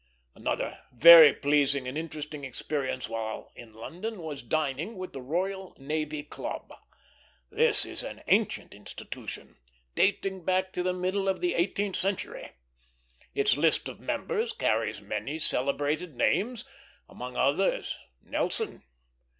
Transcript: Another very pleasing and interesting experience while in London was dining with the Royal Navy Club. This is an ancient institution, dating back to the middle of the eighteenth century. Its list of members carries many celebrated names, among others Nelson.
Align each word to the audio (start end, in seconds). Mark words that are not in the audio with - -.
Another 0.33 0.81
very 0.91 1.31
pleasing 1.31 1.87
and 1.87 1.95
interesting 1.95 2.43
experience 2.43 3.07
while 3.07 3.51
in 3.55 3.71
London 3.71 4.23
was 4.23 4.41
dining 4.41 4.97
with 4.97 5.13
the 5.13 5.21
Royal 5.21 5.75
Navy 5.77 6.23
Club. 6.23 6.73
This 7.51 7.85
is 7.85 8.01
an 8.01 8.23
ancient 8.27 8.73
institution, 8.73 9.57
dating 9.93 10.43
back 10.43 10.73
to 10.73 10.81
the 10.81 10.91
middle 10.91 11.29
of 11.29 11.39
the 11.39 11.53
eighteenth 11.53 11.97
century. 11.97 12.49
Its 13.35 13.55
list 13.57 13.87
of 13.87 13.99
members 13.99 14.53
carries 14.53 15.01
many 15.01 15.37
celebrated 15.37 16.15
names, 16.15 16.63
among 17.07 17.37
others 17.37 17.95
Nelson. 18.23 18.81